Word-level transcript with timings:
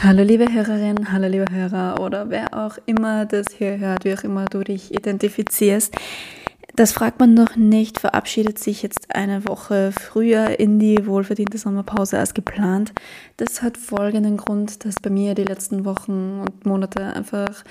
Hallo 0.00 0.22
liebe 0.22 0.52
Hörerin, 0.52 1.10
hallo 1.10 1.26
liebe 1.26 1.46
Hörer 1.50 1.98
oder 2.00 2.30
wer 2.30 2.54
auch 2.54 2.78
immer 2.86 3.26
das 3.26 3.46
hier 3.56 3.78
hört, 3.78 4.04
wie 4.04 4.14
auch 4.14 4.22
immer 4.22 4.44
du 4.44 4.62
dich 4.62 4.94
identifizierst. 4.94 5.92
Das 6.76 6.92
fragt 6.92 7.18
man 7.18 7.34
noch 7.34 7.56
nicht, 7.56 7.98
verabschiedet 7.98 8.60
sich 8.60 8.84
jetzt 8.84 9.12
eine 9.12 9.48
Woche 9.48 9.90
früher 9.90 10.60
in 10.60 10.78
die 10.78 11.04
wohlverdiente 11.04 11.58
Sommerpause 11.58 12.16
als 12.16 12.32
geplant. 12.32 12.92
Das 13.38 13.60
hat 13.60 13.76
folgenden 13.76 14.36
Grund, 14.36 14.84
dass 14.84 14.94
bei 15.02 15.10
mir 15.10 15.34
die 15.34 15.42
letzten 15.42 15.84
Wochen 15.84 16.44
und 16.46 16.64
Monate 16.64 17.02
einfach 17.02 17.64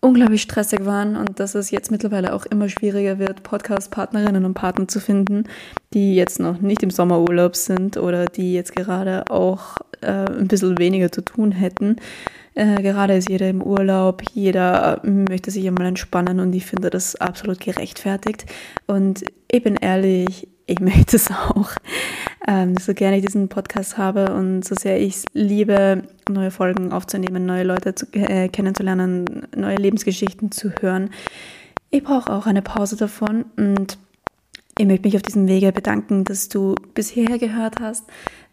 unglaublich 0.00 0.42
stressig 0.42 0.84
waren 0.84 1.16
und 1.16 1.40
dass 1.40 1.54
es 1.54 1.70
jetzt 1.70 1.90
mittlerweile 1.90 2.32
auch 2.32 2.46
immer 2.46 2.68
schwieriger 2.68 3.18
wird, 3.18 3.42
Podcast-Partnerinnen 3.42 4.44
und 4.44 4.54
Partner 4.54 4.86
zu 4.86 5.00
finden, 5.00 5.44
die 5.92 6.14
jetzt 6.14 6.38
noch 6.38 6.60
nicht 6.60 6.82
im 6.82 6.90
Sommerurlaub 6.90 7.56
sind 7.56 7.96
oder 7.96 8.26
die 8.26 8.54
jetzt 8.54 8.76
gerade 8.76 9.24
auch 9.30 9.76
äh, 10.00 10.30
ein 10.30 10.48
bisschen 10.48 10.78
weniger 10.78 11.10
zu 11.10 11.22
tun 11.22 11.52
hätten. 11.52 11.96
Äh, 12.54 12.82
gerade 12.82 13.16
ist 13.16 13.28
jeder 13.28 13.48
im 13.48 13.62
Urlaub, 13.62 14.22
jeder 14.32 15.00
möchte 15.04 15.50
sich 15.50 15.66
einmal 15.66 15.86
entspannen 15.86 16.40
und 16.40 16.52
ich 16.54 16.66
finde 16.66 16.90
das 16.90 17.16
absolut 17.16 17.60
gerechtfertigt. 17.60 18.46
Und 18.86 19.24
ich 19.50 19.62
bin 19.62 19.76
ehrlich, 19.76 20.48
ich 20.66 20.80
möchte 20.80 21.16
es 21.16 21.30
auch. 21.30 21.70
Ähm, 22.46 22.76
so 22.76 22.94
gerne 22.94 23.18
ich 23.18 23.26
diesen 23.26 23.48
Podcast 23.48 23.98
habe 23.98 24.32
und 24.32 24.64
so 24.64 24.74
sehr 24.74 25.00
ich 25.00 25.24
liebe, 25.32 26.04
neue 26.30 26.50
Folgen 26.50 26.92
aufzunehmen, 26.92 27.46
neue 27.46 27.64
Leute 27.64 27.94
zu, 27.94 28.06
äh, 28.12 28.48
kennenzulernen, 28.48 29.46
neue 29.56 29.76
Lebensgeschichten 29.76 30.52
zu 30.52 30.70
hören. 30.80 31.10
Ich 31.90 32.04
brauche 32.04 32.32
auch 32.32 32.46
eine 32.46 32.62
Pause 32.62 32.96
davon 32.96 33.46
und 33.56 33.98
ich 34.78 34.86
möchte 34.86 35.08
mich 35.08 35.16
auf 35.16 35.22
diesem 35.22 35.48
Wege 35.48 35.72
bedanken, 35.72 36.24
dass 36.24 36.48
du 36.48 36.76
bis 36.94 37.08
hierher 37.08 37.38
gehört 37.38 37.80
hast, 37.80 38.04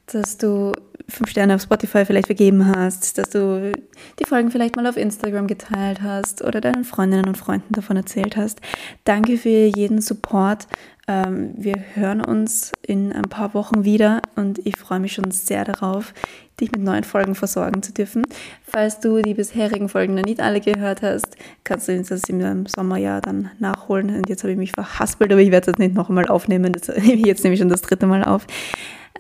dass 0.08 0.38
du 0.38 0.72
fünf 1.08 1.30
Sterne 1.30 1.56
auf 1.56 1.62
Spotify 1.62 2.06
vielleicht 2.06 2.28
vergeben 2.28 2.76
hast, 2.76 3.18
dass 3.18 3.30
du 3.30 3.72
die 4.20 4.26
Folgen 4.26 4.52
vielleicht 4.52 4.76
mal 4.76 4.88
auf 4.88 4.98
Instagram 4.98 5.48
geteilt 5.48 6.02
hast 6.02 6.44
oder 6.44 6.62
deinen 6.62 6.84
Freundinnen 6.84 7.28
und 7.28 7.38
Freunden 7.38 7.74
davon 7.74 7.98
erzählt 7.98 8.38
hast. 8.38 8.60
Danke 9.04 9.38
für 9.38 9.50
jeden 9.50 10.02
Support. 10.02 10.68
Ähm, 11.08 11.54
wir 11.56 11.76
hören 11.94 12.22
uns 12.22 12.72
in 12.82 13.14
ein 13.14 13.24
paar 13.24 13.54
Wochen 13.54 13.84
wieder 13.84 14.22
und 14.36 14.66
ich 14.66 14.78
freue 14.78 15.00
mich 15.00 15.14
schon 15.14 15.30
sehr 15.30 15.64
darauf, 15.64 16.14
dich 16.60 16.72
mit 16.72 16.82
neuen 16.82 17.04
Folgen 17.04 17.36
versorgen 17.36 17.84
zu 17.84 17.94
dürfen. 17.94 18.24
Falls 18.64 19.00
du 19.00 19.22
die 19.22 19.36
bisherigen 19.36 19.90
Folgen 19.90 20.16
noch 20.16 20.24
nicht 20.24 20.40
alle 20.40 20.62
gehört 20.62 21.04
hast, 21.04 21.38
kannst 21.64 21.88
du 21.88 22.02
das 22.02 22.24
im 22.30 22.66
Sommerjahr 22.66 23.22
dann 23.22 23.52
nachholen. 23.60 24.16
Und 24.16 24.30
jetzt 24.30 24.44
habe 24.44 24.54
ich 24.54 24.58
mich 24.58 24.72
verhaspelt, 24.72 25.32
aber 25.32 25.42
ich 25.42 25.52
werde 25.52 25.72
das 25.72 25.78
nicht 25.78 25.94
noch 25.94 26.10
einmal 26.10 26.28
aufnehmen. 26.28 26.74
Jetzt 26.74 26.90
nehme 27.44 27.54
ich 27.54 27.60
schon 27.60 27.70
das 27.70 27.82
dritte 27.82 28.08
Mal 28.08 28.24
auf. 28.24 28.48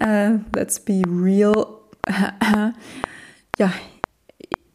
Uh, 0.03 0.39
let's 0.55 0.79
be 0.79 1.01
real. 1.07 1.79
ja, 3.57 3.71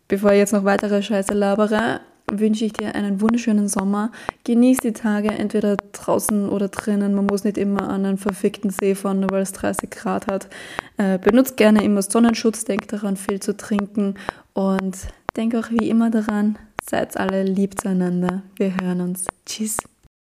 bevor 0.08 0.32
ich 0.32 0.38
jetzt 0.38 0.52
noch 0.52 0.64
weitere 0.64 1.02
Scheiße 1.02 1.34
labere, 1.34 2.00
wünsche 2.32 2.64
ich 2.64 2.72
dir 2.72 2.94
einen 2.94 3.20
wunderschönen 3.20 3.68
Sommer. 3.68 4.12
Genieß 4.44 4.78
die 4.78 4.92
Tage 4.92 5.30
entweder 5.30 5.76
draußen 5.76 6.48
oder 6.48 6.68
drinnen. 6.68 7.14
Man 7.14 7.26
muss 7.26 7.44
nicht 7.44 7.58
immer 7.58 7.88
an 7.88 8.04
einen 8.04 8.18
verfickten 8.18 8.70
See 8.70 8.94
fahren, 8.94 9.20
nur 9.20 9.30
weil 9.30 9.42
es 9.42 9.52
30 9.52 9.90
Grad 9.90 10.26
hat. 10.26 10.48
Äh, 10.96 11.18
benutzt 11.18 11.56
gerne 11.56 11.82
immer 11.82 12.02
Sonnenschutz, 12.02 12.64
denk 12.64 12.88
daran, 12.88 13.16
viel 13.16 13.40
zu 13.40 13.56
trinken 13.56 14.14
und 14.52 14.96
denk 15.36 15.54
auch 15.54 15.70
wie 15.70 15.88
immer 15.88 16.10
daran, 16.10 16.58
seid 16.88 17.16
alle 17.16 17.42
lieb 17.42 17.80
zueinander. 17.80 18.42
Wir 18.56 18.74
hören 18.80 19.00
uns. 19.00 19.26
Tschüss. 19.46 19.76